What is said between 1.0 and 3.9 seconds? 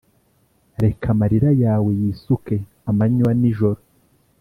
amarira yawe yisuke amanywa n’ijoro,